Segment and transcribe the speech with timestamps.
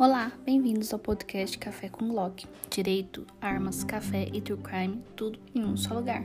[0.00, 2.46] Olá, bem-vindos ao podcast Café com Glock.
[2.70, 6.24] Direito, armas, café e true crime, tudo em um só lugar.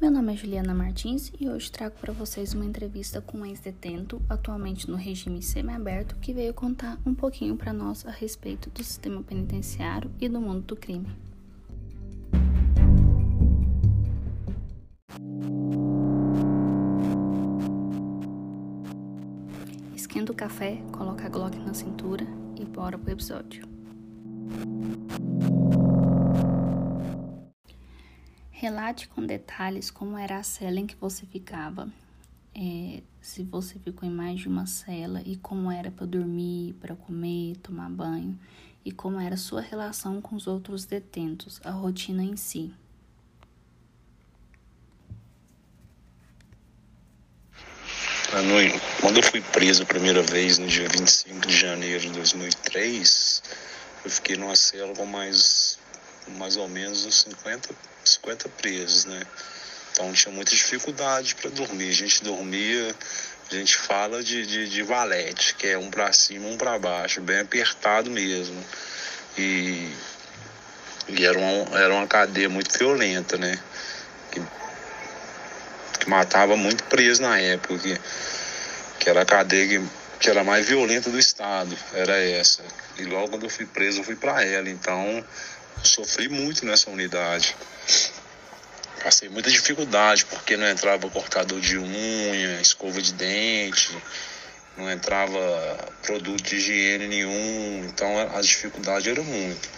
[0.00, 4.20] Meu nome é Juliana Martins e hoje trago para vocês uma entrevista com um ex-detento,
[4.28, 9.22] atualmente no regime semiaberto, que veio contar um pouquinho para nós a respeito do sistema
[9.22, 11.29] penitenciário e do mundo do crime.
[20.50, 22.26] Café, coloca a Glock na cintura
[22.58, 23.64] e bora pro episódio.
[28.50, 31.88] Relate com detalhes como era a cela em que você ficava,
[32.52, 36.96] é, se você ficou em mais de uma cela e como era para dormir, para
[36.96, 38.36] comer, tomar banho
[38.84, 42.74] e como era a sua relação com os outros detentos, a rotina em si.
[49.00, 53.42] Quando eu fui preso a primeira vez, no dia 25 de janeiro de 2003,
[54.04, 55.78] eu fiquei numa cela com mais,
[56.38, 57.68] mais ou menos uns 50
[58.04, 59.20] 50 presos, né?
[59.92, 61.90] Então tinha muita dificuldade para dormir.
[61.90, 62.94] A gente dormia,
[63.50, 67.20] a gente fala de, de, de valete, que é um para cima, um para baixo,
[67.20, 68.64] bem apertado mesmo.
[69.36, 69.92] E,
[71.08, 73.58] e era, uma, era uma cadeia muito violenta, né?
[76.10, 77.96] Matava muito preso na época, que,
[78.98, 79.86] que era a cadeia que,
[80.18, 82.64] que era mais violenta do estado, era essa.
[82.98, 84.68] E logo quando eu fui preso, eu fui para ela.
[84.68, 85.24] Então
[85.84, 87.56] sofri muito nessa unidade.
[89.04, 93.96] Passei muita dificuldade porque não entrava cortador de unha, escova de dente,
[94.76, 95.38] não entrava
[96.02, 99.68] produto de higiene nenhum, então as dificuldades eram muito.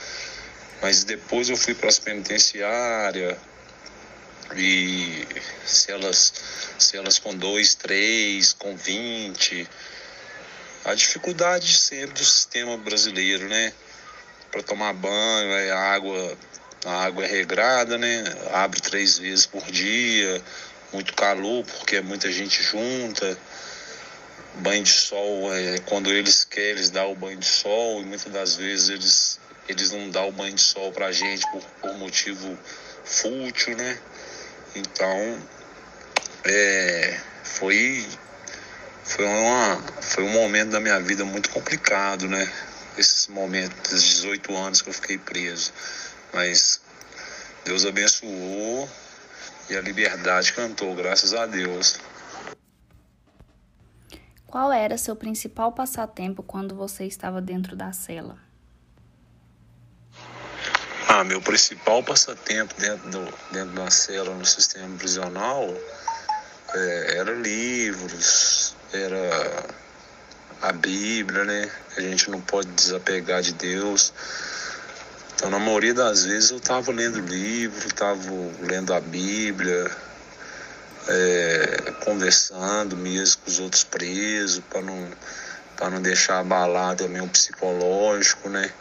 [0.81, 3.37] Mas depois eu fui para as penitenciárias
[4.61, 5.27] e
[5.65, 6.33] celas,
[6.79, 9.69] celas com dois, três, com vinte.
[10.85, 13.73] A dificuldade sempre do sistema brasileiro, né?
[14.53, 16.39] para tomar banho, é água,
[16.85, 18.23] a água é regrada, né?
[18.53, 20.43] Abre três vezes por dia,
[20.93, 23.39] muito calor porque é muita gente junta.
[24.57, 28.31] Banho de sol, é, quando eles querem, eles dão o banho de sol e muitas
[28.31, 32.59] das vezes eles, eles não dão o banho de sol pra gente por, por motivo
[33.03, 33.99] fútil, né?
[34.75, 35.39] Então,
[36.45, 38.07] é, foi,
[39.05, 42.51] foi, uma, foi um momento da minha vida muito complicado, né?
[42.97, 45.73] esses momentos, esses 18 anos que eu fiquei preso.
[46.33, 46.81] Mas
[47.65, 48.89] Deus abençoou
[49.71, 51.99] e a liberdade cantou, graças a Deus.
[54.47, 58.39] Qual era seu principal passatempo quando você estava dentro da cela?
[61.15, 65.79] Ah, meu principal passatempo dentro, do, dentro da cela no sistema prisional
[66.73, 69.67] é, era livros, era
[70.63, 71.71] a Bíblia, né?
[71.99, 74.11] A gente não pode desapegar de Deus.
[75.35, 78.31] Então, na maioria das vezes, eu estava lendo livro, estava
[78.63, 79.91] lendo a Bíblia,
[81.09, 85.11] é, conversando mesmo com os outros presos, para não,
[85.91, 86.43] não deixar
[86.97, 88.73] também o psicológico, né?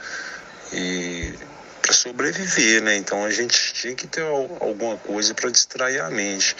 [0.71, 1.51] E
[1.91, 2.96] para sobreviver, né?
[2.96, 6.56] Então a gente tinha que ter alguma coisa para distrair a mente.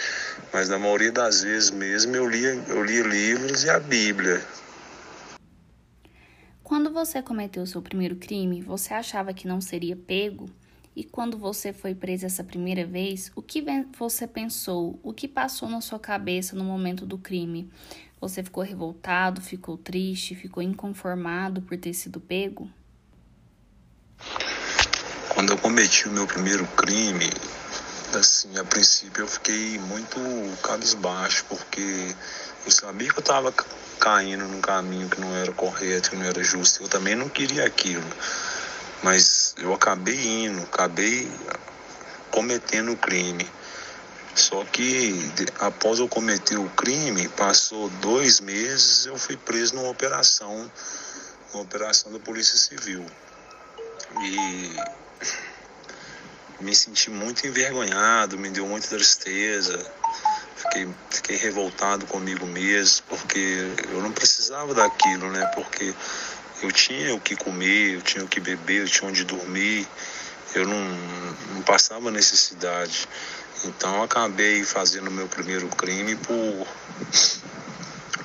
[0.52, 4.44] Mas na maioria das vezes mesmo eu lia, eu lia livros e a Bíblia.
[6.62, 10.50] Quando você cometeu seu primeiro crime, você achava que não seria pego?
[10.94, 13.64] E quando você foi preso essa primeira vez, o que
[13.98, 15.00] você pensou?
[15.02, 17.70] O que passou na sua cabeça no momento do crime?
[18.20, 22.70] Você ficou revoltado, ficou triste, ficou inconformado por ter sido pego?
[25.34, 27.32] Quando eu cometi o meu primeiro crime,
[28.14, 30.20] assim, a princípio eu fiquei muito
[30.62, 32.14] cabisbaixo, porque
[32.66, 33.50] eu sabia que eu estava
[33.98, 36.82] caindo num caminho que não era correto, que não era justo.
[36.82, 38.04] Eu também não queria aquilo.
[39.02, 41.32] Mas eu acabei indo, acabei
[42.30, 43.50] cometendo o crime.
[44.34, 50.70] Só que após eu cometer o crime, passou dois meses, eu fui preso numa operação,
[51.54, 53.06] uma operação da Polícia Civil.
[54.20, 55.01] E
[56.60, 60.02] me senti muito envergonhado, me deu muita tristeza
[60.62, 65.44] fiquei, fiquei revoltado comigo mesmo, porque eu não precisava daquilo, né?
[65.54, 65.94] Porque
[66.62, 69.86] eu tinha o que comer, eu tinha o que beber, eu tinha onde dormir,
[70.54, 70.84] eu não,
[71.54, 73.08] não passava necessidade.
[73.64, 76.66] Então eu acabei fazendo o meu primeiro crime por,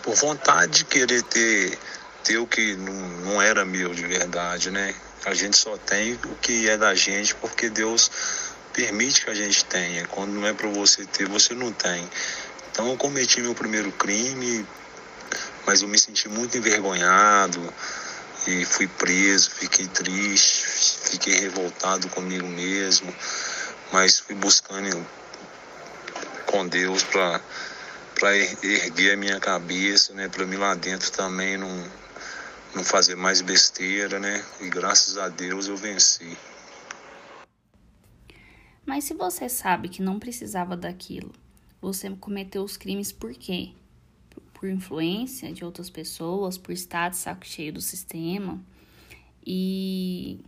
[0.03, 1.77] por vontade de querer ter,
[2.23, 4.95] ter o que não, não era meu de verdade, né?
[5.25, 8.09] A gente só tem o que é da gente porque Deus
[8.73, 10.05] permite que a gente tenha.
[10.07, 12.09] Quando não é para você ter, você não tem.
[12.69, 14.65] Então eu cometi meu primeiro crime,
[15.65, 17.73] mas eu me senti muito envergonhado
[18.45, 20.65] e fui preso, fiquei triste,
[21.11, 23.13] fiquei revoltado comigo mesmo,
[23.91, 25.05] mas fui buscando
[26.45, 27.41] com Deus para
[28.19, 31.87] para erguer a minha cabeça, né, para mim lá dentro também não
[32.75, 34.43] não fazer mais besteira, né?
[34.61, 36.37] E graças a Deus eu venci.
[38.85, 41.33] Mas se você sabe que não precisava daquilo,
[41.81, 43.71] você cometeu os crimes por quê?
[44.53, 48.59] Por influência de outras pessoas, por estar de saco cheio do sistema.
[49.45, 50.39] E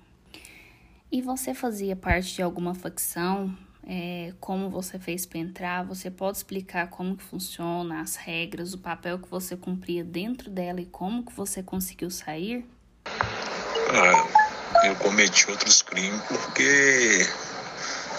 [1.12, 3.58] e você fazia parte de alguma facção
[3.92, 8.78] é, como você fez para entrar, você pode explicar como que funciona, as regras, o
[8.78, 12.64] papel que você cumpria dentro dela e como que você conseguiu sair?
[13.08, 17.28] Ah, eu cometi outros crimes porque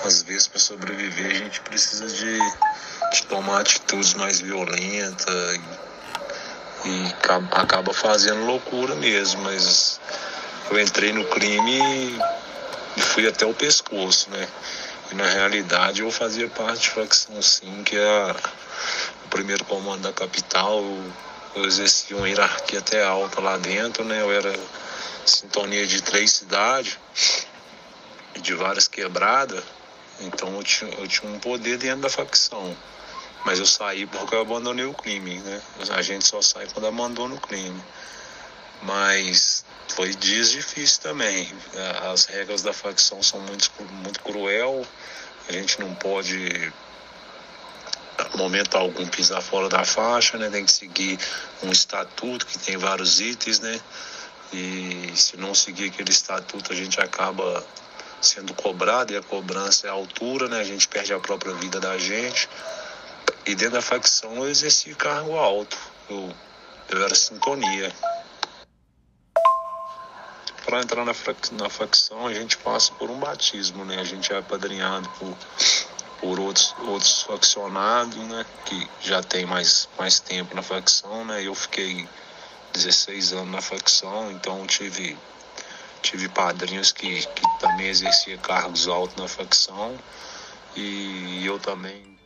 [0.05, 2.39] às vezes para sobreviver a gente precisa de,
[3.13, 5.57] de tomar atitudes mais violentas
[6.85, 7.15] e, e
[7.53, 10.01] acaba fazendo loucura mesmo, mas
[10.69, 12.19] eu entrei no crime
[12.97, 14.49] e fui até o pescoço, né?
[15.11, 18.37] E na realidade eu fazia parte de facção sim, que é
[19.25, 20.83] o primeiro comando da capital.
[21.55, 24.21] Eu exercia uma hierarquia até alta lá dentro, né?
[24.21, 24.53] Eu era
[25.27, 26.97] sintonia de três cidades
[28.35, 29.65] e de várias quebradas.
[30.21, 32.77] Então eu tinha, eu tinha um poder dentro da facção.
[33.45, 35.61] Mas eu saí porque eu abandonei o crime, né?
[35.91, 37.83] A gente só sai quando abandona o crime.
[38.83, 41.53] Mas foi dias difíceis também.
[42.11, 43.71] As regras da facção são muito,
[44.03, 44.87] muito cruel.
[45.49, 46.73] A gente não pode,
[48.35, 50.49] momento algum, pisar fora da faixa, né?
[50.49, 51.19] Tem que seguir
[51.63, 53.81] um estatuto que tem vários itens, né?
[54.53, 57.65] E se não seguir aquele estatuto, a gente acaba
[58.21, 60.61] sendo cobrado e a cobrança é a altura, né?
[60.61, 62.49] A gente perde a própria vida da gente.
[63.45, 65.77] E dentro da facção eu exerci cargo alto.
[66.09, 66.33] Eu,
[66.89, 67.93] eu era sintonia
[70.71, 71.13] para entrar na,
[71.53, 73.99] na facção a gente passa por um batismo, né?
[73.99, 75.37] A gente é apadrinhado por,
[76.21, 78.47] por outros, outros faccionados, né?
[78.65, 81.43] Que já tem mais, mais tempo na facção, né?
[81.45, 82.09] Eu fiquei
[82.73, 85.19] 16 anos na facção, então tive,
[86.03, 89.99] tive padrinhos que, que também exerciam cargos altos na facção
[90.77, 92.17] e eu também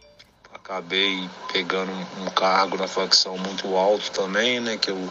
[0.52, 4.76] acabei pegando um, um cargo na facção muito alto também, né?
[4.76, 5.10] Que eu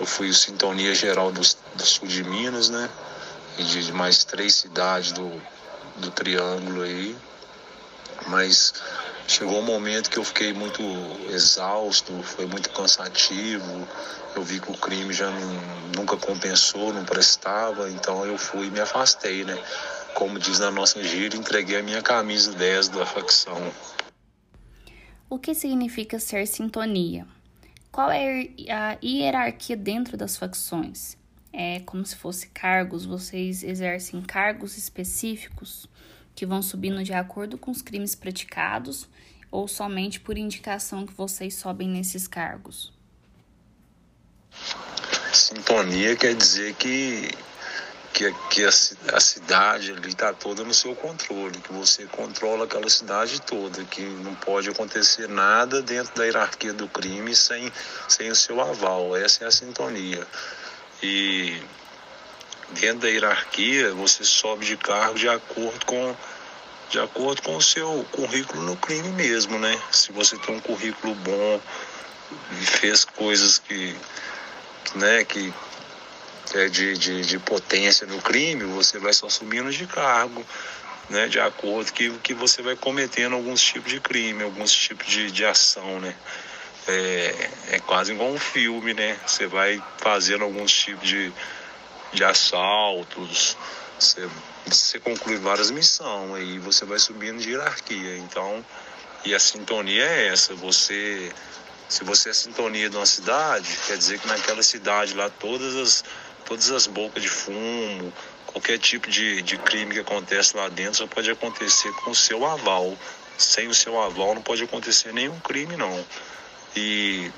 [0.00, 2.88] eu fui o Sintonia Geral do, do Sul de Minas, né?
[3.58, 5.30] E de mais três cidades do,
[5.96, 7.16] do Triângulo aí.
[8.26, 8.74] Mas
[9.28, 10.82] chegou um momento que eu fiquei muito
[11.30, 13.86] exausto, foi muito cansativo.
[14.34, 15.60] Eu vi que o crime já não,
[15.96, 19.56] nunca compensou, não prestava, então eu fui e me afastei, né?
[20.14, 23.72] Como diz na nossa gíria, entreguei a minha camisa 10 da facção.
[25.30, 27.26] O que significa ser sintonia?
[27.94, 31.16] Qual é a hierarquia dentro das facções?
[31.52, 35.88] É como se fosse cargos, vocês exercem cargos específicos
[36.34, 39.08] que vão subindo de acordo com os crimes praticados
[39.48, 42.92] ou somente por indicação que vocês sobem nesses cargos?
[45.32, 47.30] Sintonia quer dizer que
[48.14, 52.88] que, que a, a cidade ali está toda no seu controle, que você controla aquela
[52.88, 57.70] cidade toda, que não pode acontecer nada dentro da hierarquia do crime sem,
[58.08, 59.16] sem o seu aval.
[59.16, 60.24] Essa é a sintonia.
[61.02, 61.60] E
[62.70, 66.16] dentro da hierarquia você sobe de cargo de acordo com
[66.90, 69.76] de acordo com o seu currículo no crime mesmo, né?
[69.90, 71.60] Se você tem um currículo bom
[72.52, 73.96] e fez coisas que,
[74.94, 75.52] né, que
[76.70, 80.44] de, de, de potência no crime, você vai só subindo de cargo,
[81.08, 85.30] né, de acordo que, que você vai cometendo alguns tipos de crime, alguns tipos de,
[85.30, 86.14] de ação, né.
[86.86, 89.18] É, é quase igual um filme, né?
[89.26, 91.32] Você vai fazendo alguns tipos de,
[92.12, 93.56] de assaltos,
[93.98, 94.28] você,
[94.66, 98.18] você conclui várias missões, aí você vai subindo de hierarquia.
[98.18, 98.62] Então,
[99.24, 101.32] e a sintonia é essa, você
[101.88, 106.04] se você é sintonia de uma cidade, quer dizer que naquela cidade lá todas as
[106.44, 108.12] todas as bocas de fumo,
[108.46, 112.44] qualquer tipo de, de crime que acontece lá dentro só pode acontecer com o seu
[112.44, 112.96] aval.
[113.36, 116.06] Sem o seu aval não pode acontecer nenhum crime não.
[116.76, 117.30] E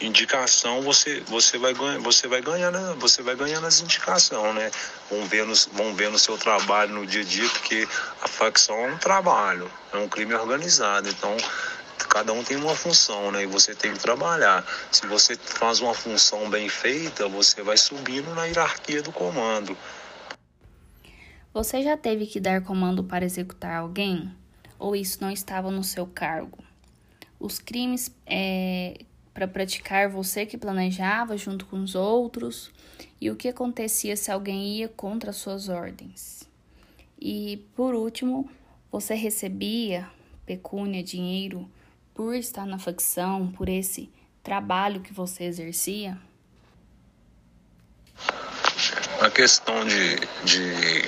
[0.00, 4.70] indicação você você vai você vai ganhando você vai ganhando as indicações né
[5.10, 7.86] vão vendo vão vendo o seu trabalho no dia a dia porque
[8.22, 11.36] a facção é um trabalho é um crime organizado então
[12.10, 13.44] cada um tem uma função, né?
[13.44, 14.66] E você tem que trabalhar.
[14.90, 19.76] Se você faz uma função bem feita, você vai subindo na hierarquia do comando.
[21.54, 24.30] Você já teve que dar comando para executar alguém?
[24.78, 26.58] Ou isso não estava no seu cargo?
[27.38, 28.98] Os crimes é,
[29.32, 32.72] para praticar você que planejava junto com os outros?
[33.20, 36.42] E o que acontecia se alguém ia contra as suas ordens?
[37.20, 38.50] E por último,
[38.90, 40.08] você recebia
[40.44, 41.70] pecúnia, dinheiro
[42.20, 44.10] por estar na facção, por esse
[44.42, 46.18] trabalho que você exercia?
[49.22, 51.02] A questão de, de,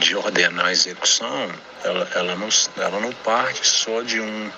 [0.00, 1.48] de ordenar a execução,
[1.84, 4.50] ela, ela, não, ela não parte só de um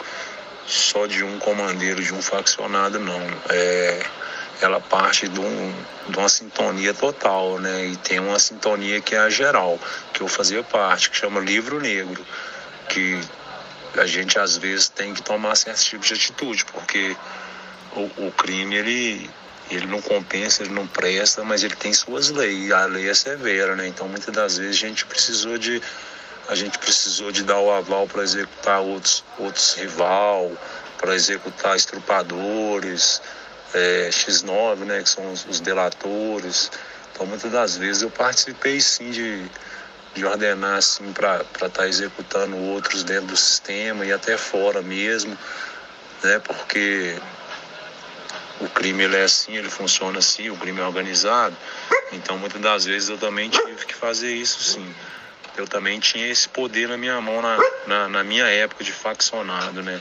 [0.67, 3.21] só de um comandeiro, de um faccionado, não.
[3.51, 4.03] É,
[4.63, 5.75] ela parte de, um,
[6.09, 7.89] de uma sintonia total, né?
[7.89, 9.79] E tem uma sintonia que é a geral,
[10.15, 12.25] que eu fazia parte, que chama Livro Negro,
[12.89, 13.21] que
[13.97, 17.17] a gente às vezes tem que tomar certos tipos de atitude, porque
[17.97, 19.31] o, o crime ele,
[19.71, 23.75] ele não compensa, ele não presta, mas ele tem suas leis, a lei é severa,
[23.75, 23.87] né?
[23.89, 25.83] Então muitas das vezes a gente precisou de
[26.49, 30.53] a gente precisou de dar o aval para executar outros outros rival,
[30.99, 33.23] para executar estrupadores,
[33.73, 36.71] é, X9, né, que são os, os delatores.
[37.13, 39.49] Então muitas das vezes eu participei sim de
[40.15, 45.37] de ordenar assim para estar tá executando outros dentro do sistema e até fora mesmo,
[46.23, 46.39] né?
[46.41, 47.17] Porque
[48.61, 51.57] o crime ele é assim, ele funciona assim, o crime é organizado.
[52.13, 54.95] Então muitas das vezes eu também tive que fazer isso sim.
[55.57, 59.83] Eu também tinha esse poder na minha mão na, na, na minha época de faccionado,
[59.83, 60.01] né?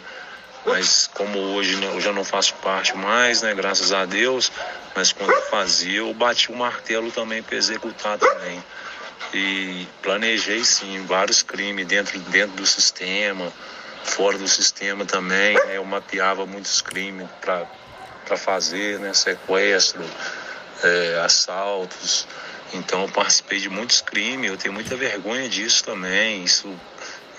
[0.66, 3.54] Mas como hoje né, eu já não faço parte mais, né?
[3.54, 4.52] Graças a Deus.
[4.96, 8.62] Mas quando eu fazia, eu bati o martelo também para executar também
[9.34, 13.52] e planejei sim vários crimes dentro, dentro do sistema,
[14.04, 15.54] fora do sistema também.
[15.66, 15.78] Né?
[15.78, 19.14] Eu mapeava muitos crimes para fazer, né?
[19.14, 20.04] sequestro,
[20.84, 22.28] é, assaltos.
[22.74, 26.44] Então eu participei de muitos crimes, eu tenho muita vergonha disso também.
[26.44, 26.74] Isso,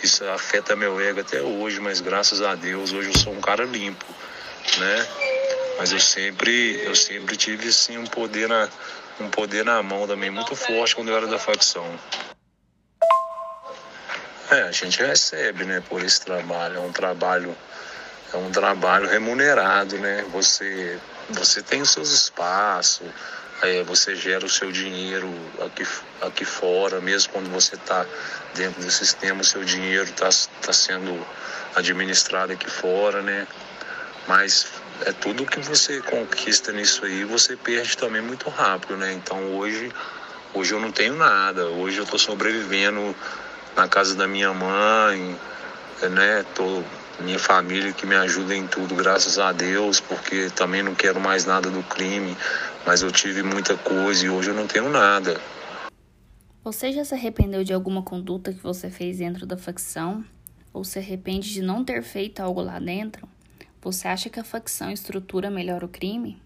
[0.03, 3.65] isso afeta meu ego até hoje, mas graças a Deus hoje eu sou um cara
[3.65, 4.07] limpo,
[4.79, 5.09] né?
[5.79, 8.69] Mas eu sempre, eu sempre tive assim um poder na
[9.23, 11.87] um poder na mão também muito forte quando eu era da facção.
[14.51, 16.79] É, a gente recebe, né, por esse trabalho.
[16.79, 17.57] É um trabalho,
[18.33, 20.25] é um trabalho remunerado, né?
[20.33, 20.99] Você,
[21.29, 23.07] você tem os seus espaços,
[23.63, 25.33] é, você gera o seu dinheiro
[25.65, 25.87] aqui,
[26.21, 28.05] aqui fora, mesmo quando você está
[28.55, 30.31] dentro do sistema, o seu dinheiro está
[30.63, 31.25] tá sendo
[31.77, 33.47] administrado aqui fora, né?
[34.27, 34.67] Mas
[35.07, 39.13] é tudo que você conquista nisso aí, você perde também muito rápido, né?
[39.13, 39.91] Então hoje,
[40.53, 41.67] hoje eu não tenho nada.
[41.69, 43.15] Hoje eu estou sobrevivendo
[43.77, 45.37] na casa da minha mãe,
[46.11, 46.45] né?
[46.55, 46.83] Tô
[47.21, 51.45] minha família que me ajuda em tudo, graças a Deus, porque também não quero mais
[51.45, 52.37] nada do crime,
[52.87, 55.39] mas eu tive muita coisa e hoje eu não tenho nada.
[56.65, 60.25] Você já se arrependeu de alguma conduta que você fez dentro da facção?
[60.73, 63.29] Ou se arrepende de não ter feito algo lá dentro?
[63.83, 66.41] Você acha que a facção estrutura melhor o crime?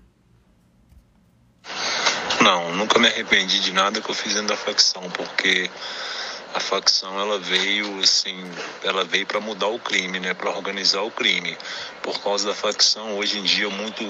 [2.41, 5.69] Não, nunca me arrependi de nada que eu fiz dentro da facção, porque
[6.55, 8.37] a facção ela veio assim,
[8.85, 11.57] ela veio para mudar o crime, né, para organizar o crime.
[12.03, 14.05] Por causa da facção, hoje em dia muito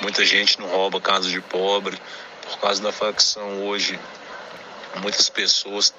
[0.00, 2.00] muita gente não rouba casa de pobre.
[2.42, 4.00] Por causa da facção hoje,
[5.02, 5.92] muitas pessoas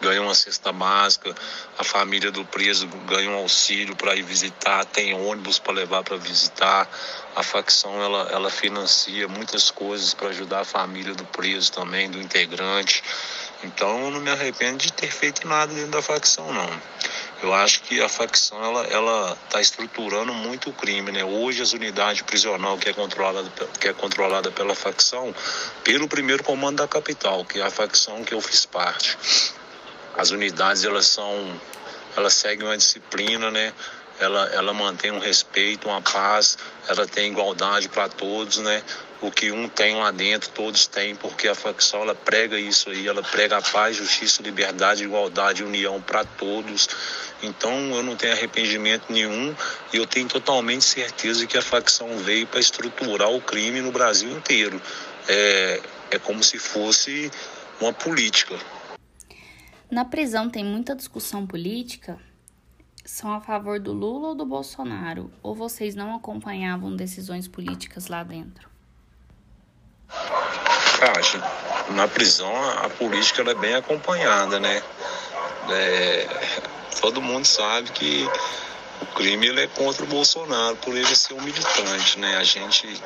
[0.00, 1.34] ganha uma cesta básica,
[1.78, 6.16] a família do preso ganha um auxílio para ir visitar, tem ônibus para levar para
[6.16, 6.88] visitar.
[7.36, 12.20] A facção ela, ela financia muitas coisas para ajudar a família do preso também, do
[12.20, 13.02] integrante.
[13.62, 16.80] Então eu não me arrependo de ter feito nada dentro da facção não.
[17.42, 21.24] Eu acho que a facção ela ela está estruturando muito o crime, né?
[21.24, 25.34] Hoje as unidades prisional que é controlada que é controlada pela facção,
[25.84, 29.16] pelo primeiro comando da capital, que é a facção que eu fiz parte
[30.20, 31.58] as unidades elas são
[32.14, 33.72] elas seguem uma disciplina, né?
[34.18, 36.58] Ela, ela mantém um respeito, uma paz,
[36.88, 38.82] ela tem igualdade para todos, né?
[39.22, 43.06] O que um tem lá dentro, todos têm, porque a facção ela prega isso aí,
[43.06, 46.88] ela prega a paz, justiça, liberdade, igualdade, união para todos.
[47.42, 49.54] Então eu não tenho arrependimento nenhum
[49.92, 54.30] e eu tenho totalmente certeza que a facção veio para estruturar o crime no Brasil
[54.30, 54.80] inteiro.
[55.28, 57.30] É, é como se fosse
[57.80, 58.58] uma política.
[59.90, 62.16] Na prisão tem muita discussão política?
[63.04, 65.32] São a favor do Lula ou do Bolsonaro?
[65.42, 68.70] Ou vocês não acompanhavam decisões políticas lá dentro?
[71.00, 71.20] Cara,
[71.90, 72.54] na prisão
[72.84, 74.80] a política é bem acompanhada, né?
[75.70, 76.26] É,
[77.00, 78.28] todo mundo sabe que
[79.02, 82.36] o crime ele é contra o Bolsonaro por ele ser um militante, né?
[82.36, 83.02] A gente,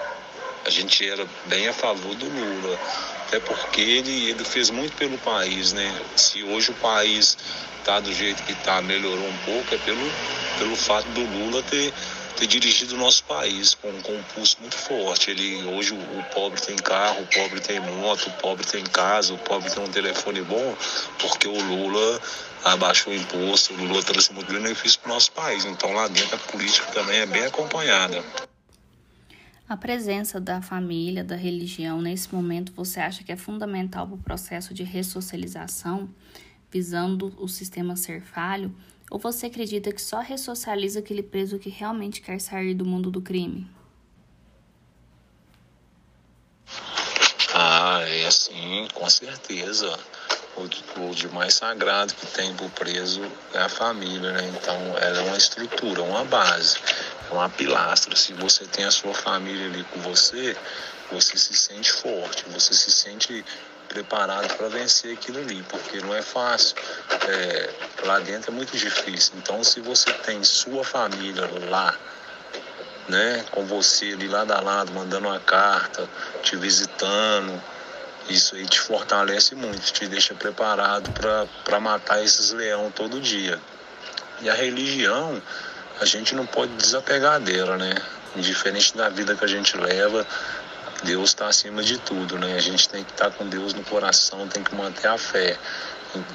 [0.67, 2.79] a gente era bem a favor do Lula
[3.27, 6.01] até porque ele, ele fez muito pelo país, né?
[6.17, 7.37] Se hoje o país
[7.79, 10.11] está do jeito que está, melhorou um pouco, é pelo,
[10.59, 11.93] pelo fato do Lula ter,
[12.37, 15.31] ter dirigido o nosso país com, com um pulso muito forte.
[15.31, 19.35] Ele, hoje o, o, pobre tem carro, o pobre tem moto, o pobre tem casa,
[19.35, 20.77] o pobre tem um telefone bom,
[21.19, 22.21] porque o Lula
[22.65, 25.65] abaixou o imposto, o Lula trouxe muito benefício para o nosso país.
[25.65, 28.25] Então lá dentro a política também é bem acompanhada.
[29.67, 34.19] A presença da família, da religião nesse momento, você acha que é fundamental para o
[34.19, 36.11] processo de ressocialização,
[36.71, 38.77] visando o sistema ser falho?
[39.11, 43.23] Ou você acredita que só ressocializa aquele preso que realmente quer sair do mundo do
[43.23, 43.67] crime?
[47.55, 49.99] Ah, é assim, com certeza.
[50.57, 53.23] O, o de mais sagrado que tem para o preso
[53.55, 54.53] é a família, né?
[54.57, 56.79] Então, ela é uma estrutura, uma base
[57.31, 58.17] é uma pilastra.
[58.17, 60.57] Se você tem a sua família ali com você,
[61.11, 63.45] você se sente forte, você se sente
[63.89, 66.77] preparado para vencer aquilo ali, porque não é fácil.
[67.29, 67.71] É,
[68.05, 69.35] lá dentro é muito difícil.
[69.37, 71.97] Então, se você tem sua família lá,
[73.09, 76.09] né, com você ali lado a lado, mandando uma carta,
[76.43, 77.63] te visitando,
[78.29, 81.11] isso aí te fortalece muito, te deixa preparado
[81.63, 83.61] para matar esses leão todo dia.
[84.41, 85.41] E a religião,
[86.01, 87.95] a gente não pode desapegar dela, né?
[88.37, 90.27] Diferente da vida que a gente leva,
[91.05, 92.55] Deus está acima de tudo, né?
[92.57, 95.57] A gente tem que estar tá com Deus no coração, tem que manter a fé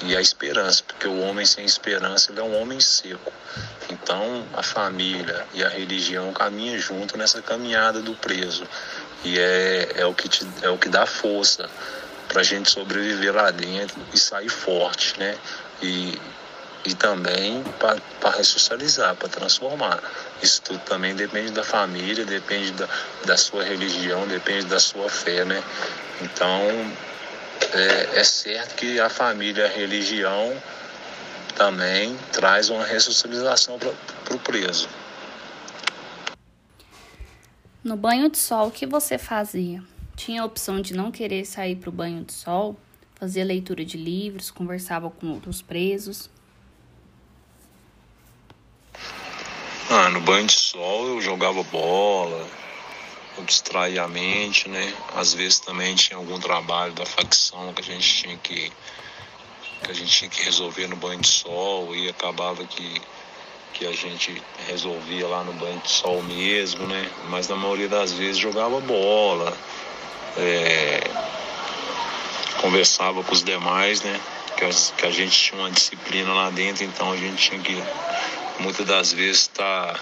[0.04, 3.32] e a esperança, porque o homem sem esperança ele é um homem seco.
[3.90, 8.66] Então a família e a religião caminham junto nessa caminhada do preso
[9.24, 11.68] e é, é o que te, é o que dá força
[12.28, 15.36] para a gente sobreviver lá dentro e sair forte, né?
[15.82, 16.18] E,
[16.84, 20.02] e também para ressocializar, para transformar.
[20.42, 22.88] Isso tudo também depende da família, depende da,
[23.26, 25.62] da sua religião, depende da sua fé, né?
[26.22, 26.62] Então,
[27.72, 30.56] é, é certo que a família a religião
[31.54, 34.88] também traz uma ressocialização para o preso.
[37.84, 39.82] No banho de sol, o que você fazia?
[40.16, 42.76] Tinha a opção de não querer sair para o banho de sol?
[43.14, 46.30] Fazia leitura de livros, conversava com outros presos?
[50.02, 52.48] Ah, no banho de sol eu jogava bola,
[53.44, 54.94] distraía a mente, né?
[55.14, 58.72] Às vezes também tinha algum trabalho da facção que a gente tinha que
[59.84, 63.02] que a gente tinha que resolver no banho de sol e acabava que
[63.74, 67.10] que a gente resolvia lá no banho de sol mesmo, né?
[67.28, 69.54] Mas na maioria das vezes jogava bola,
[70.38, 71.00] é,
[72.62, 74.18] conversava com os demais, né?
[74.56, 74.64] Que
[75.04, 77.82] a gente tinha uma disciplina lá dentro, então a gente tinha que
[78.60, 79.98] muitas das vezes está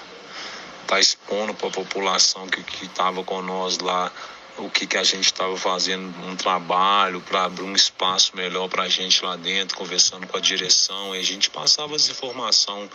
[0.86, 4.12] tá expondo para a população que estava com nós lá
[4.58, 8.84] o que, que a gente estava fazendo, um trabalho para abrir um espaço melhor para
[8.84, 12.88] a gente lá dentro, conversando com a direção, e a gente passava essa informação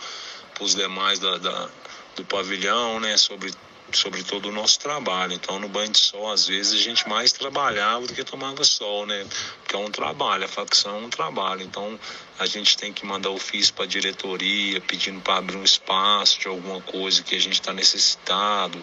[0.52, 1.68] para os demais da, da,
[2.16, 3.52] do pavilhão, né, sobre
[3.92, 5.32] sobre todo o nosso trabalho.
[5.32, 9.06] Então, no banho de sol, às vezes a gente mais trabalhava do que tomava sol,
[9.06, 9.26] né?
[9.60, 11.62] Porque é um trabalho, a facção é um trabalho.
[11.62, 11.98] Então,
[12.38, 16.48] a gente tem que mandar ofício para a diretoria, pedindo para abrir um espaço de
[16.48, 18.82] alguma coisa que a gente está necessitado.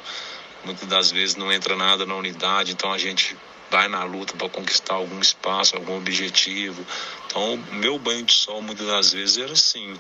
[0.64, 3.36] Muitas das vezes não entra nada na unidade, então a gente
[3.72, 6.86] vai na luta para conquistar algum espaço, algum objetivo.
[7.26, 9.98] Então, meu banho de sol muitas das vezes era assim.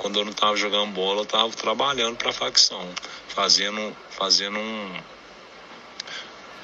[0.00, 2.88] Quando eu não estava jogando bola, eu estava trabalhando para a facção
[3.28, 5.00] fazendo, fazendo um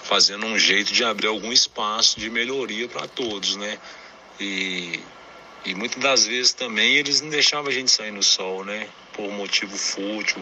[0.03, 3.79] fazendo um jeito de abrir algum espaço de melhoria para todos, né?
[4.41, 5.01] E,
[5.67, 8.89] e muitas das vezes também eles não deixavam a gente sair no sol, né?
[9.13, 10.41] Por motivo fútil,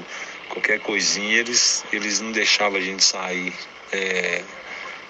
[0.49, 3.53] qualquer coisinha, eles, eles não deixavam a gente sair.
[3.91, 4.45] É,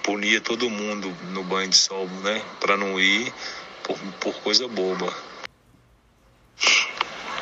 [0.02, 2.40] punia todo mundo no banho de sol, né?
[2.60, 3.30] Para não ir
[3.82, 5.12] por, por coisa boba.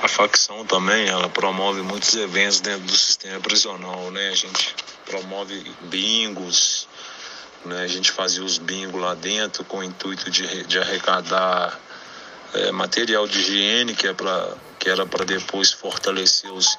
[0.02, 4.30] A facção também, ela promove muitos eventos dentro do sistema prisional, né?
[4.30, 4.74] A gente
[5.06, 6.88] promove bingos,
[7.64, 7.82] né?
[7.82, 11.78] A gente fazia os bingos lá dentro com o intuito de, de arrecadar
[12.52, 16.76] é, material de higiene, que, é pra, que era para depois fortalecer os,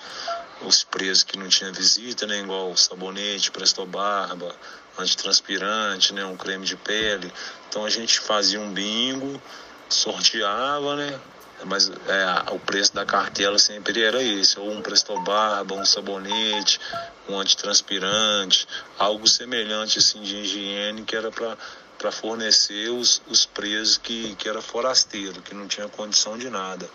[0.64, 2.42] os presos que não tinham visita, né?
[2.42, 4.54] Igual sabonete, presto barba,
[5.00, 6.26] antitranspirante, né?
[6.26, 7.32] Um creme de pele.
[7.70, 9.42] Então a gente fazia um bingo,
[9.88, 11.18] sorteava, né?
[11.66, 16.80] Mas é, o preço da cartela sempre era esse, ou um prestobarba, um sabonete,
[17.28, 24.36] um antitranspirante, algo semelhante assim de higiene que era para fornecer os, os presos que,
[24.36, 26.90] que era forasteiro, que não tinha condição de nada.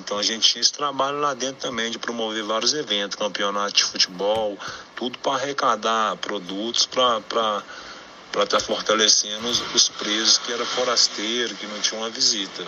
[0.00, 3.84] Então a gente tinha esse trabalho lá dentro também de promover vários eventos, campeonato de
[3.84, 4.58] futebol,
[4.96, 11.66] tudo para arrecadar produtos para estar tá fortalecendo os, os presos que era forasteiro, que
[11.66, 12.64] não tinham uma visita.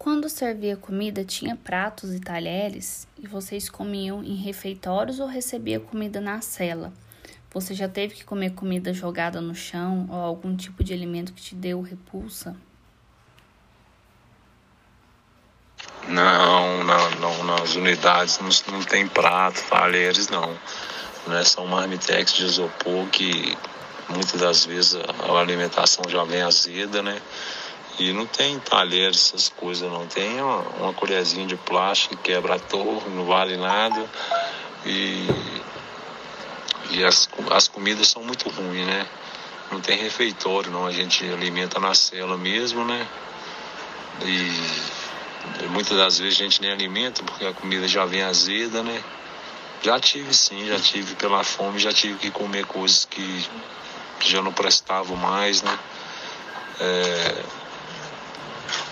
[0.00, 6.22] Quando servia comida, tinha pratos e talheres e vocês comiam em refeitórios ou recebia comida
[6.22, 6.90] na cela?
[7.52, 11.42] Você já teve que comer comida jogada no chão ou algum tipo de alimento que
[11.42, 12.56] te deu repulsa?
[16.08, 20.58] Não, não, não nas unidades não, não tem prato, talheres não.
[21.26, 21.44] Né?
[21.44, 23.54] São marmitex de isopor que
[24.08, 27.20] muitas das vezes a alimentação já vem azeda, né?
[28.00, 30.06] E não tem talheres, essas coisas, não.
[30.06, 34.08] Tem uma, uma colherzinha de plástico que quebra a torre, não vale nada.
[34.86, 35.26] E,
[36.92, 39.06] e as, as comidas são muito ruins, né?
[39.70, 40.86] Não tem refeitório, não.
[40.86, 43.06] A gente alimenta na cela mesmo, né?
[44.22, 48.82] E, e muitas das vezes a gente nem alimenta porque a comida já vem azeda,
[48.82, 49.04] né?
[49.82, 53.46] Já tive sim, já tive pela fome, já tive que comer coisas que
[54.20, 55.78] já não prestavam mais, né?
[56.80, 57.44] É,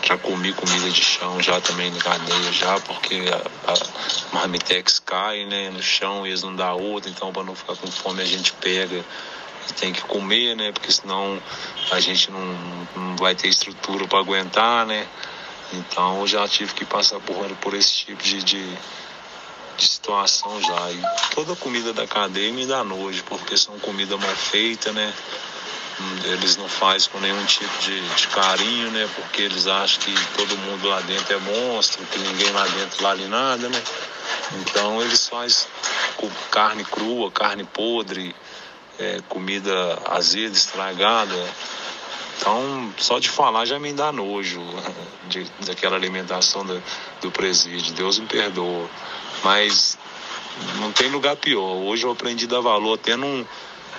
[0.08, 3.26] já comi comida de chão já também na cadeia já, porque
[3.66, 7.54] a, a marmitex cai né, no chão e eles não dão outra, então para não
[7.54, 9.04] ficar com fome a gente pega
[9.68, 10.72] e tem que comer, né?
[10.72, 11.38] Porque senão
[11.90, 12.56] a gente não,
[12.96, 15.06] não vai ter estrutura para aguentar, né?
[15.74, 18.78] Então já tive que passar por, por esse tipo de, de
[19.76, 20.90] de situação já.
[20.90, 21.00] E
[21.34, 25.14] toda comida da cadeia me dá nojo, porque são comida mal feita, né?
[26.24, 29.08] Eles não fazem com nenhum tipo de, de, carinho, né?
[29.16, 33.26] Porque eles acham que todo mundo lá dentro é monstro, que ninguém lá dentro vale
[33.26, 33.82] nada, né?
[34.60, 35.66] Então eles fazem
[36.50, 38.34] carne crua, carne podre,
[38.98, 41.48] é, comida azeda, estragada.
[42.38, 44.60] Então, só de falar já me dá nojo
[45.28, 46.82] de, daquela alimentação do,
[47.20, 47.92] do presídio.
[47.94, 48.88] Deus me perdoa.
[49.42, 49.98] Mas
[50.80, 51.76] não tem lugar pior.
[51.76, 53.44] Hoje eu aprendi a dar valor até num,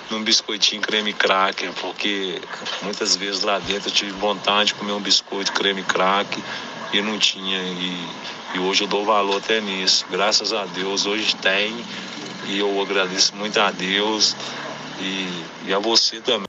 [0.09, 2.41] num biscoitinho creme cracker, porque
[2.81, 6.43] muitas vezes lá dentro eu tive vontade de comer um biscoito creme cracker
[6.93, 7.61] e não tinha.
[7.61, 8.07] E,
[8.55, 10.05] e hoje eu dou valor até nisso.
[10.09, 11.73] Graças a Deus, hoje tem.
[12.47, 14.35] E eu agradeço muito a Deus
[14.99, 16.47] e, e a você também.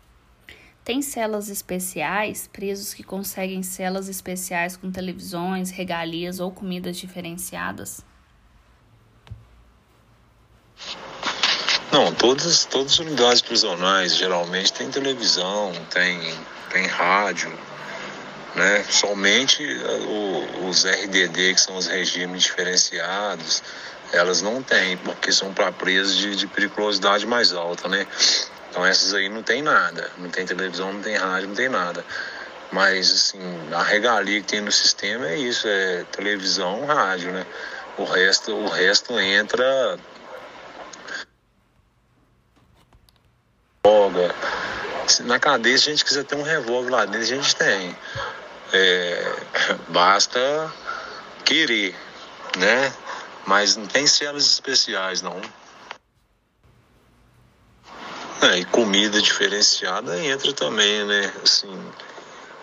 [0.82, 8.02] Tem celas especiais, presos que conseguem celas especiais com televisões, regalias ou comidas diferenciadas?
[11.92, 16.38] Não, todas, todas as unidades prisionais geralmente tem televisão, tem,
[16.72, 17.53] tem rádio,
[18.55, 18.85] né?
[18.88, 23.61] Somente eh, o, os RDD, que são os regimes diferenciados,
[24.12, 28.07] elas não têm, porque são para presos de, de periculosidade mais alta, né?
[28.70, 32.05] Então essas aí não tem nada, não tem televisão, não tem rádio, não tem nada.
[32.70, 33.40] Mas assim,
[33.72, 37.44] a regalia que tem no sistema é isso, é televisão, rádio, né?
[37.98, 39.98] O resto, o resto entra
[43.82, 44.34] droga.
[45.24, 47.96] Na cadeia, se a gente quiser ter um revólver lá dentro, a gente tem.
[48.72, 49.36] É,
[49.88, 50.72] basta
[51.44, 51.94] querer,
[52.58, 52.92] né?
[53.46, 55.40] Mas não tem celas especiais, não.
[58.42, 61.32] É, e comida diferenciada entra também, né?
[61.42, 61.92] Assim,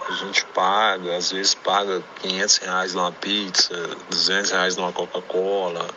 [0.08, 3.76] a gente paga, às vezes paga 500 reais numa pizza,
[4.10, 5.88] 200 reais numa Coca-Cola,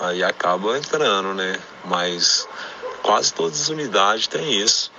[0.00, 1.60] aí acaba entrando, né?
[1.84, 2.48] Mas
[3.04, 4.90] quase todas as unidades têm isso.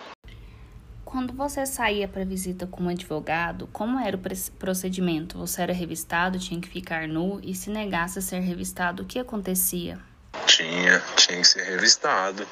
[1.03, 4.19] Quando você saía para visita com um advogado, como era o
[4.59, 5.39] procedimento?
[5.39, 9.17] Você era revistado, tinha que ficar nu e se negasse a ser revistado, o que
[9.17, 9.97] acontecia?
[10.45, 12.45] Tinha, tinha que ser revistado.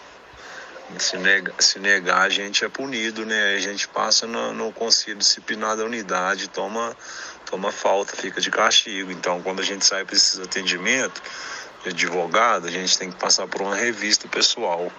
[0.98, 3.56] Se, nega, se negar, a gente é punido, né?
[3.56, 6.96] A gente passa no, no conselho disciplinar da unidade, toma,
[7.46, 9.12] toma falta, fica de castigo.
[9.12, 11.22] Então, quando a gente sai para esse atendimento
[11.84, 14.92] de advogado, a gente tem que passar por uma revista pessoal.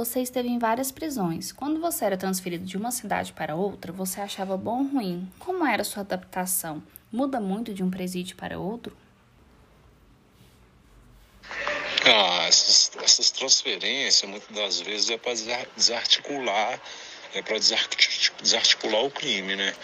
[0.00, 1.52] Você esteve em várias prisões.
[1.52, 5.30] Quando você era transferido de uma cidade para outra, você achava bom ou ruim?
[5.38, 6.82] Como era sua adaptação?
[7.12, 8.96] Muda muito de um presídio para outro?
[12.06, 15.34] Ah, essas, essas transferências, muitas das vezes, é para
[15.76, 16.80] desarticular,
[17.34, 19.74] é para desarticular o crime, né?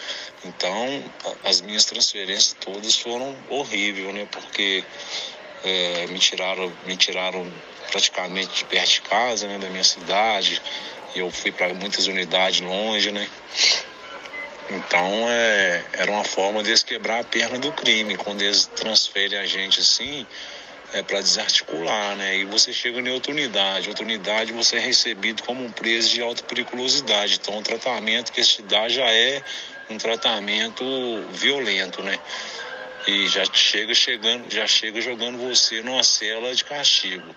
[0.43, 1.03] Então,
[1.43, 4.27] as minhas transferências todas foram horríveis, né?
[4.31, 4.83] Porque
[5.63, 7.51] é, me tiraram, me tiraram
[7.91, 10.61] praticamente de perto de casa, né, da minha cidade.
[11.15, 13.27] Eu fui para muitas unidades longe, né?
[14.69, 18.17] Então é, era uma forma deles quebrar a perna do crime.
[18.17, 20.27] Quando eles transferem a gente assim,
[20.93, 22.37] é para desarticular, né?
[22.37, 23.89] E você chega em outra unidade.
[23.89, 27.39] Outra unidade você é recebido como um preso de alta periculosidade.
[27.41, 29.41] Então o tratamento que eles te dá já é
[29.89, 30.83] um tratamento
[31.31, 32.19] violento, né?
[33.07, 37.33] E já chega chegando, já chega jogando você numa cela de castigo.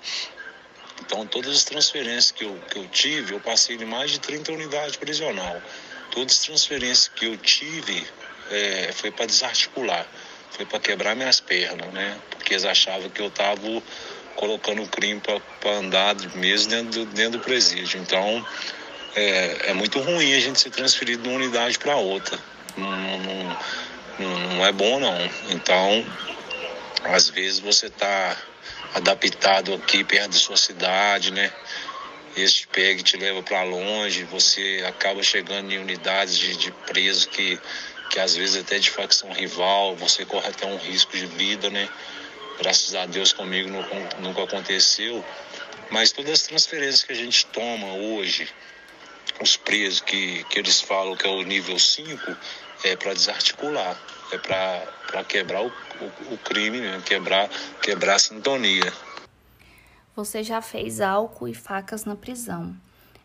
[1.01, 4.53] Então, todas as transferências que eu, que eu tive, eu passei de mais de 30
[4.53, 5.63] unidades prisional.
[6.11, 8.05] Todas as transferências que eu tive
[8.51, 10.07] é, foi para desarticular,
[10.51, 12.19] foi para quebrar minhas pernas, né?
[12.31, 13.61] Porque eles achavam que eu estava
[14.35, 18.01] colocando o crime para andar mesmo dentro do, dentro do presídio.
[18.01, 18.45] Então,
[19.15, 22.39] é, é, muito ruim a gente ser transferido de uma unidade para outra.
[22.77, 23.59] Não, não,
[24.21, 25.17] não, não, é bom, não.
[25.51, 26.05] Então,
[27.05, 28.37] às vezes você está
[28.95, 31.53] adaptado aqui perto da sua cidade, né?
[32.37, 37.29] Esse pega e te leva para longe, você acaba chegando em unidades de, de preso
[37.29, 37.59] que,
[38.11, 41.89] que às vezes até de facção rival, você corre até um risco de vida, né?
[42.59, 43.69] Graças a Deus comigo
[44.21, 45.25] nunca aconteceu.
[45.91, 48.49] Mas todas as transferências que a gente toma hoje,
[49.41, 52.37] os presos que, que eles falam que é o nível 5,
[52.85, 53.97] é para desarticular,
[54.33, 57.03] é para quebrar o, o, o crime, né?
[57.05, 57.49] quebrar,
[57.83, 58.93] quebrar a sintonia.
[60.17, 62.75] Você já fez álcool e facas na prisão.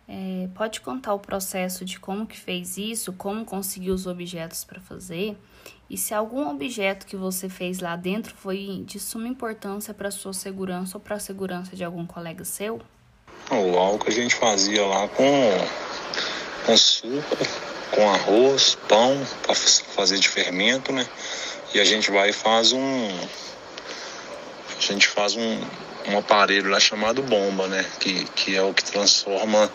[0.07, 4.79] É, pode contar o processo de como que fez isso, como conseguiu os objetos para
[4.79, 5.35] fazer
[5.89, 10.33] e se algum objeto que você fez lá dentro foi de suma importância para sua
[10.33, 12.81] segurança ou para a segurança de algum colega seu?
[13.51, 15.51] O álcool a gente fazia lá com,
[16.65, 17.37] com suco,
[17.95, 21.07] com arroz, pão para fazer de fermento, né?
[21.73, 23.09] E a gente vai e faz um
[24.77, 25.61] a gente faz um,
[26.07, 27.85] um aparelho lá chamado bomba, né?
[27.99, 29.71] Que, que é o que transforma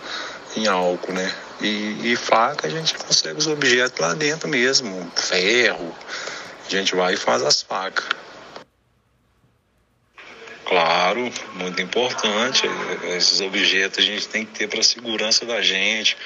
[0.57, 1.35] em álcool, né?
[1.61, 5.95] E, e faca a gente consegue os objetos lá dentro mesmo, ferro.
[6.67, 8.05] A gente vai e faz as facas.
[10.71, 12.63] Claro, muito importante.
[13.17, 16.17] Esses objetos a gente tem que ter para segurança da gente,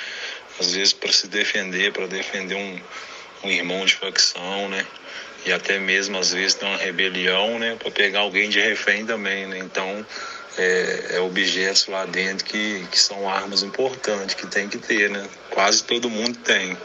[0.58, 2.80] às vezes para se defender, para defender um,
[3.46, 4.86] um irmão de facção, né?
[5.46, 7.76] E até mesmo às vezes tem uma rebelião, né?
[7.76, 9.58] Para pegar alguém de refém também, né?
[9.58, 10.06] Então
[10.56, 15.28] é, é, objetos lá dentro que, que são armas importantes que tem que ter, né?
[15.50, 16.76] Quase todo mundo tem.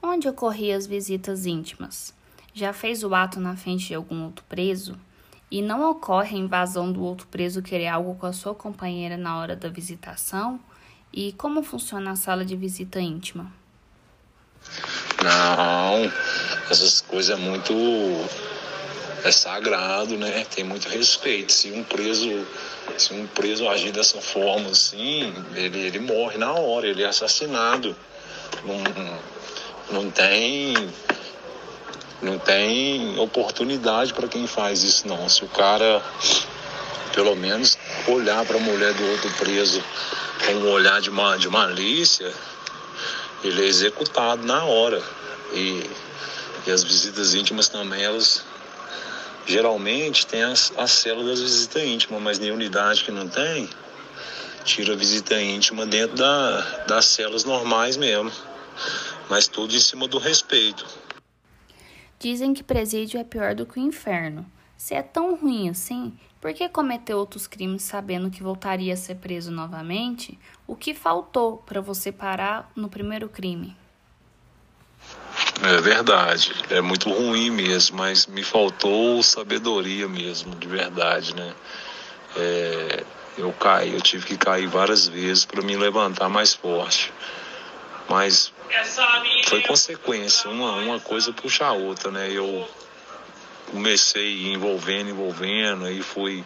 [0.00, 2.14] Onde ocorriam as visitas íntimas?
[2.54, 4.98] Já fez o ato na frente de algum outro preso?
[5.50, 9.38] E não ocorre a invasão do outro preso querer algo com a sua companheira na
[9.38, 10.58] hora da visitação?
[11.12, 13.52] E como funciona a sala de visita íntima?
[15.22, 16.10] Não,
[16.70, 17.72] essas coisas é muito
[19.24, 20.44] é sagrado, né?
[20.54, 21.52] Tem muito respeito.
[21.52, 22.46] Se um preso,
[22.96, 27.94] se um preso agir dessa forma assim, ele, ele morre na hora, ele é assassinado.
[28.64, 30.74] Não, não tem
[32.20, 35.28] não tem oportunidade para quem faz isso não.
[35.28, 36.02] Se o cara
[37.14, 39.82] pelo menos olhar para a mulher do outro preso
[40.46, 42.32] com um olhar de, uma, de malícia,
[43.44, 45.02] ele é executado na hora.
[45.52, 45.88] E,
[46.66, 48.44] e as visitas íntimas também, elas
[49.46, 53.68] Geralmente tem as, as células de visita íntima, mas em unidade que não tem,
[54.64, 58.30] tira a visita íntima dentro da, das células normais mesmo.
[59.28, 60.86] Mas tudo em cima do respeito.
[62.18, 64.46] Dizem que presídio é pior do que o inferno.
[64.82, 69.14] Se é tão ruim assim, por que cometeu outros crimes sabendo que voltaria a ser
[69.14, 70.36] preso novamente?
[70.66, 73.76] O que faltou para você parar no primeiro crime?
[75.62, 81.54] É verdade, é muito ruim mesmo, mas me faltou sabedoria mesmo, de verdade, né?
[82.36, 83.04] É,
[83.38, 87.12] eu caí, eu tive que cair várias vezes para me levantar mais forte.
[88.08, 88.52] Mas
[89.46, 92.28] foi consequência, uma, uma coisa puxa a outra, né?
[92.32, 92.68] Eu
[93.70, 96.44] comecei envolvendo, envolvendo, aí fui,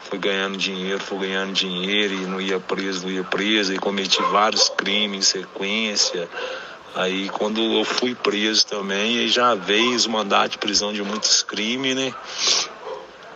[0.00, 4.20] fui ganhando dinheiro, fui ganhando dinheiro e não ia preso, não ia preso, e cometi
[4.22, 6.28] vários crimes em sequência.
[6.94, 11.96] Aí quando eu fui preso também, já veio os mandatos de prisão de muitos crimes,
[11.96, 12.14] né?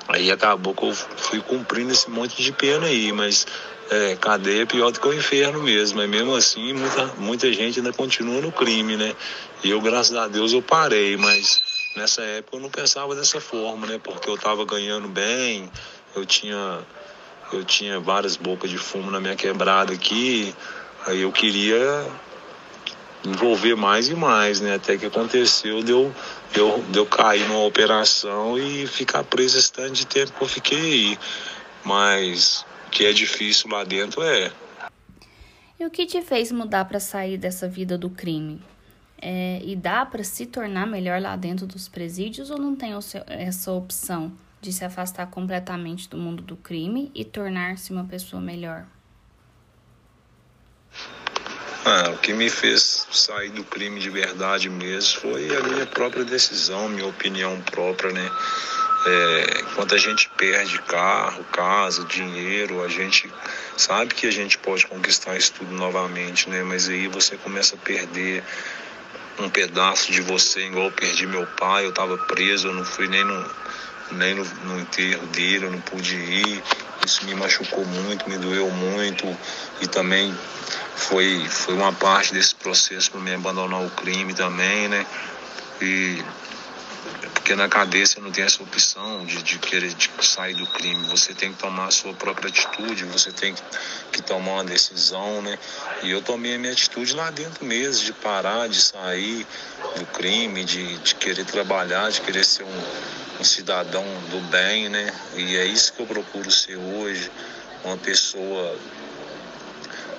[0.08, 3.46] Aí acabou que eu fui cumprindo esse monte de pena aí, mas
[3.90, 5.98] é, cadeia é pior do que o inferno mesmo.
[5.98, 9.14] Mas mesmo assim, muita, muita gente ainda continua no crime, né?
[9.64, 11.62] E eu, graças a Deus, eu parei, mas
[11.96, 13.98] nessa época eu não pensava dessa forma, né?
[14.02, 15.70] Porque eu tava ganhando bem,
[16.14, 16.80] eu tinha,
[17.52, 20.54] eu tinha várias bocas de fumo na minha quebrada aqui,
[21.06, 22.06] aí eu queria
[23.24, 24.74] envolver mais e mais, né?
[24.74, 26.12] Até que aconteceu de eu,
[26.94, 31.18] eu cair numa operação e ficar preso esse tanto de tempo que eu fiquei aí.
[31.84, 34.52] Mas o que é difícil lá dentro é.
[35.78, 38.62] E o que te fez mudar para sair dessa vida do crime?
[39.20, 42.92] É, e dá para se tornar melhor lá dentro dos presídios ou não tem
[43.26, 48.84] essa opção de se afastar completamente do mundo do crime e tornar-se uma pessoa melhor?
[51.84, 56.24] Ah, o que me fez sair do crime de verdade mesmo foi a minha própria
[56.24, 58.28] decisão, minha opinião própria, né?
[59.06, 63.32] É, quando a gente perde carro, casa, dinheiro, a gente
[63.76, 66.64] sabe que a gente pode conquistar isso tudo novamente, né?
[66.64, 68.42] Mas aí você começa a perder
[69.38, 73.06] um pedaço de você, igual eu perdi meu pai, eu estava preso, eu não fui
[73.08, 73.50] nem no,
[74.12, 76.62] nem no, no enterro dele, eu não pude ir.
[77.04, 79.36] Isso me machucou muito, me doeu muito
[79.80, 80.34] e também
[80.96, 85.06] foi, foi uma parte desse processo para me abandonar o crime também, né?
[85.80, 86.24] E
[87.46, 91.00] porque na você não tem essa opção de, de querer de sair do crime.
[91.04, 93.62] Você tem que tomar a sua própria atitude, você tem que,
[94.10, 95.56] que tomar uma decisão, né?
[96.02, 99.46] E eu tomei a minha atitude lá dentro mesmo, de parar, de sair
[99.96, 105.14] do crime, de, de querer trabalhar, de querer ser um, um cidadão do bem, né?
[105.36, 107.30] E é isso que eu procuro ser hoje,
[107.84, 108.76] uma pessoa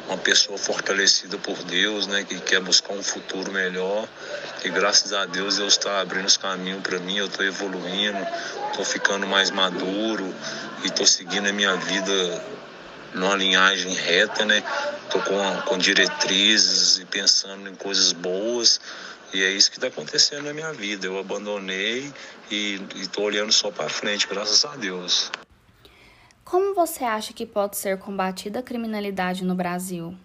[0.08, 4.08] uma pessoa fortalecida por Deus, né, que quer buscar um futuro melhor.
[4.64, 8.18] E graças a Deus Deus está abrindo os caminhos para mim, eu estou evoluindo,
[8.72, 10.34] estou ficando mais maduro
[10.84, 12.44] e estou seguindo a minha vida
[13.14, 14.64] numa linhagem reta, né?
[15.04, 18.80] Estou com, com diretrizes e pensando em coisas boas.
[19.34, 21.06] E é isso que está acontecendo na minha vida.
[21.06, 22.12] Eu abandonei
[22.50, 25.30] e estou olhando só para frente, graças a Deus.
[26.50, 30.16] Como você acha que pode ser combatida a criminalidade no Brasil?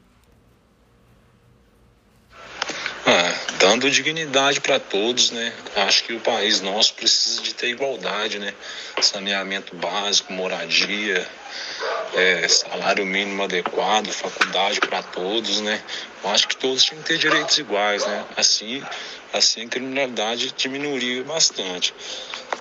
[3.05, 5.53] Ah, dando dignidade para todos, né?
[5.75, 8.55] Acho que o país nosso precisa de ter igualdade, né?
[9.01, 11.29] Saneamento básico, moradia,
[12.15, 15.83] é, salário mínimo adequado, faculdade para todos, né?
[16.23, 18.25] Eu acho que todos tinham que ter direitos iguais, né?
[18.37, 18.81] Assim,
[19.33, 21.93] assim a criminalidade diminuiria bastante.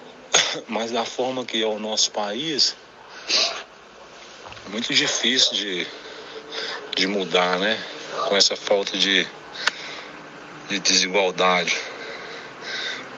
[0.67, 2.75] Mas da forma que é o nosso país,
[4.71, 5.87] muito difícil de,
[6.95, 7.77] de mudar, né?
[8.27, 9.27] Com essa falta de,
[10.69, 11.77] de desigualdade.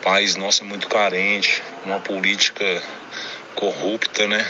[0.01, 2.83] País nosso é muito carente, uma política
[3.55, 4.45] corrupta, né?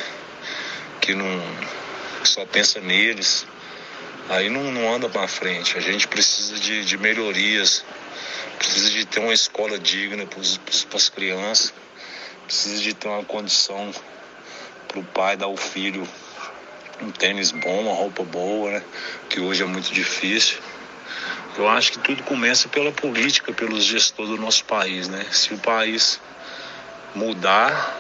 [1.02, 1.42] Que não
[2.22, 3.46] que só pensa neles.
[4.30, 5.78] Aí não, não anda para frente.
[5.78, 7.84] A gente precisa de, de melhorias,
[8.58, 11.74] precisa de ter uma escola digna para as crianças,
[12.46, 13.94] precisa de ter uma condição
[14.88, 16.08] para o pai dar ao filho
[17.02, 18.84] um tênis bom, uma roupa boa, né?
[19.30, 20.60] Que hoje é muito difícil.
[21.58, 25.26] Eu acho que tudo começa pela política, pelos gestores do nosso país, né?
[25.32, 26.20] Se o país
[27.14, 28.00] mudar,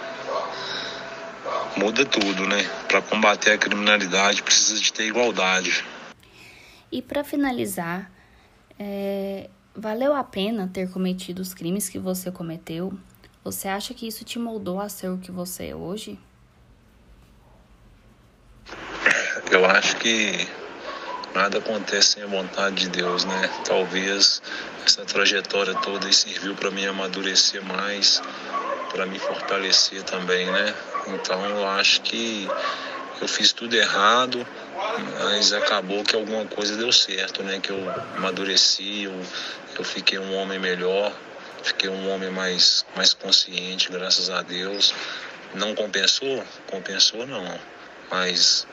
[1.77, 2.63] muda tudo, né?
[2.87, 5.85] Para combater a criminalidade precisa de ter igualdade.
[6.91, 8.11] E para finalizar,
[8.79, 9.49] é...
[9.75, 12.93] valeu a pena ter cometido os crimes que você cometeu?
[13.43, 16.17] Você acha que isso te moldou a ser o que você é hoje?
[19.53, 20.47] Eu acho que
[21.35, 23.51] nada acontece sem a vontade de Deus, né?
[23.63, 24.41] Talvez
[24.83, 28.19] essa trajetória toda serviu para me amadurecer mais,
[28.91, 30.73] para me fortalecer também, né?
[31.05, 32.49] Então eu acho que
[33.21, 34.43] eu fiz tudo errado,
[35.19, 37.59] mas acabou que alguma coisa deu certo, né?
[37.59, 39.21] Que eu amadureci, eu,
[39.77, 41.15] eu fiquei um homem melhor,
[41.61, 44.95] fiquei um homem mais, mais consciente, graças a Deus.
[45.53, 46.43] Não compensou?
[46.65, 47.59] Compensou não,
[48.09, 48.65] mas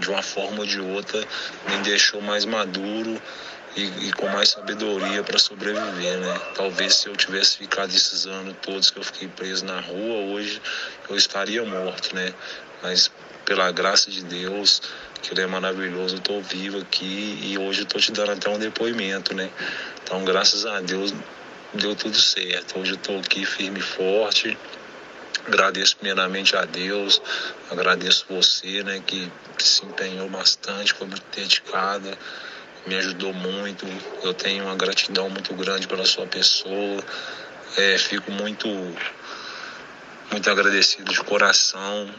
[0.00, 1.24] de uma forma ou de outra
[1.68, 3.20] me deixou mais maduro
[3.76, 6.40] e, e com mais sabedoria para sobreviver, né?
[6.54, 10.60] Talvez se eu tivesse ficado esses anos todos que eu fiquei preso na rua, hoje
[11.08, 12.34] eu estaria morto, né?
[12.82, 13.10] Mas
[13.44, 14.82] pela graça de Deus,
[15.22, 18.58] que Ele é maravilhoso, eu estou vivo aqui e hoje estou te dando até um
[18.58, 19.50] depoimento, né?
[20.02, 21.14] Então, graças a Deus,
[21.74, 22.78] deu tudo certo.
[22.78, 24.56] Hoje eu estou aqui firme e forte
[25.46, 27.20] Agradeço primeiramente a Deus,
[27.70, 32.16] agradeço você, né, que, se empenhou bastante, foi muito dedicada,
[32.86, 33.86] me ajudou muito.
[34.22, 37.02] Eu tenho uma gratidão muito grande pela sua pessoa.
[37.76, 38.68] É, fico muito,
[40.30, 42.10] muito agradecido de coração.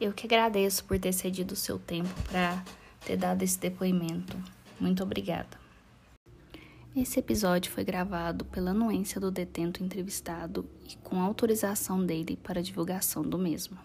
[0.00, 2.62] Eu que agradeço por ter cedido o seu tempo para
[3.04, 4.36] ter dado esse depoimento.
[4.78, 5.63] Muito obrigada.
[6.96, 13.28] Esse episódio foi gravado pela anuência do detento entrevistado e com autorização dele para divulgação
[13.28, 13.76] do mesmo.